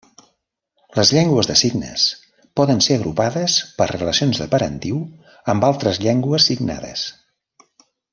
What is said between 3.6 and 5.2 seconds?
per relacions de parentiu